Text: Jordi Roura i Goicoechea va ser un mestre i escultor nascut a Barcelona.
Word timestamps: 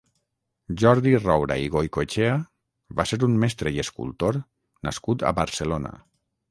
Jordi 0.83 1.11
Roura 1.19 1.57
i 1.65 1.67
Goicoechea 1.75 2.39
va 3.01 3.07
ser 3.13 3.23
un 3.31 3.39
mestre 3.45 3.75
i 3.77 3.81
escultor 3.87 4.43
nascut 4.89 5.29
a 5.33 5.37
Barcelona. 5.45 5.99